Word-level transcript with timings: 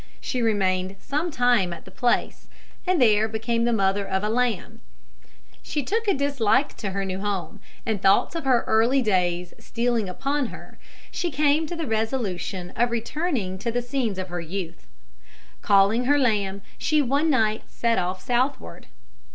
She 0.19 0.41
remained 0.41 0.95
some 0.99 1.29
time 1.29 1.71
at 1.73 1.85
the 1.85 1.91
place, 1.91 2.47
and 2.87 2.99
there 2.99 3.27
became 3.27 3.65
the 3.65 3.71
mother 3.71 4.03
of 4.03 4.23
a 4.23 4.29
lamb. 4.29 4.81
She 5.61 5.83
took 5.83 6.07
a 6.07 6.15
dislike 6.15 6.75
to 6.77 6.89
her 6.89 7.05
new 7.05 7.19
home, 7.19 7.59
and 7.85 8.01
thoughts 8.01 8.33
of 8.33 8.43
her 8.43 8.63
early 8.65 9.03
days 9.03 9.53
stealing 9.59 10.09
upon 10.09 10.47
her, 10.47 10.79
she 11.11 11.29
came 11.29 11.67
to 11.67 11.75
the 11.75 11.85
resolution 11.85 12.71
of 12.75 12.89
returning 12.89 13.59
to 13.59 13.71
the 13.71 13.83
scenes 13.83 14.17
of 14.17 14.29
her 14.29 14.41
youth. 14.41 14.87
Calling 15.61 16.05
her 16.05 16.17
lamb, 16.17 16.63
she 16.79 17.03
one 17.03 17.29
night 17.29 17.61
set 17.67 17.99
off 17.99 18.23
southward. 18.23 18.87